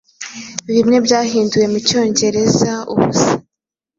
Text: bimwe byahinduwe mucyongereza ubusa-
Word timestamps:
bimwe 0.75 0.97
byahinduwe 1.05 1.65
mucyongereza 1.71 2.71
ubusa- 2.91 3.33